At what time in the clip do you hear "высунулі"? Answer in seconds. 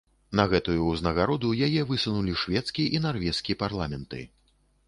1.91-2.33